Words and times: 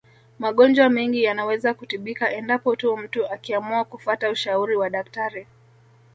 Magonjwa 0.39 0.89
mengi 0.89 1.23
yanaweza 1.23 1.73
kutibika 1.73 2.31
endapo 2.31 2.75
tu 2.75 2.97
mtu 2.97 3.27
akiamua 3.27 3.85
kufata 3.85 4.29
ushauri 4.29 4.75
wa 4.75 4.89
daktari 4.89 5.47